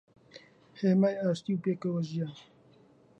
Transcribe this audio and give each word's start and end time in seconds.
هێمای 0.79 1.15
ئاشتی 1.21 1.53
و 1.55 1.61
پێکەوەژیان 1.63 2.35